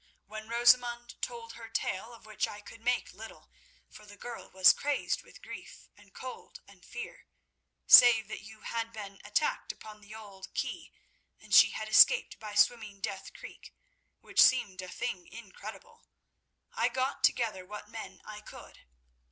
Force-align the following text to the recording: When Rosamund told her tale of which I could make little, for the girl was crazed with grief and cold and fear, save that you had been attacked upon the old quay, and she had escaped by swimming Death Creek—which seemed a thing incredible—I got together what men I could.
When 0.25 0.49
Rosamund 0.49 1.21
told 1.21 1.53
her 1.53 1.69
tale 1.69 2.11
of 2.11 2.25
which 2.25 2.47
I 2.47 2.59
could 2.59 2.81
make 2.81 3.13
little, 3.13 3.51
for 3.87 4.03
the 4.07 4.17
girl 4.17 4.49
was 4.49 4.73
crazed 4.73 5.21
with 5.21 5.43
grief 5.43 5.87
and 5.95 6.11
cold 6.11 6.59
and 6.67 6.83
fear, 6.83 7.27
save 7.85 8.27
that 8.27 8.41
you 8.41 8.61
had 8.61 8.91
been 8.93 9.21
attacked 9.23 9.71
upon 9.71 10.01
the 10.01 10.15
old 10.15 10.55
quay, 10.55 10.91
and 11.39 11.53
she 11.53 11.69
had 11.69 11.87
escaped 11.87 12.39
by 12.39 12.55
swimming 12.55 12.99
Death 12.99 13.31
Creek—which 13.35 14.41
seemed 14.41 14.81
a 14.81 14.87
thing 14.89 15.27
incredible—I 15.27 16.89
got 16.89 17.23
together 17.23 17.63
what 17.63 17.87
men 17.87 18.23
I 18.25 18.41
could. 18.41 18.79